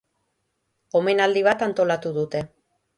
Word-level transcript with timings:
Omenaldi 1.01 1.47
bat 1.51 1.65
antolatu 1.69 2.17
dute. 2.21 2.47